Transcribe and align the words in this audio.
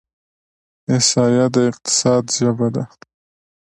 احصایه 0.95 1.45
د 1.53 1.55
اقتصاد 1.69 2.23
ژبه 2.37 2.67
ده. 2.75 2.83